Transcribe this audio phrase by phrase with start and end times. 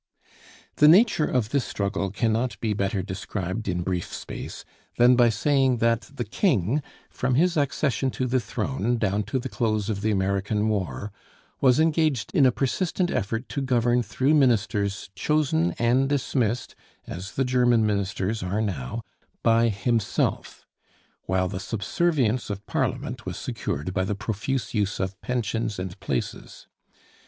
[0.77, 4.65] The nature of this struggle cannot be better described in brief space
[4.97, 6.81] than by saying that the King,
[7.11, 11.11] from his accession to the throne down to the close of the American War,
[11.59, 16.73] was engaged in a persistent effort to govern through ministers chosen and dismissed,
[17.05, 19.03] as the German ministers are now,
[19.43, 20.65] by himself;
[21.27, 26.65] while the subservience of Parliament was secured by the profuse use of pensions and places.